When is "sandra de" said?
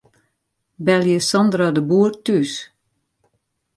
1.29-1.81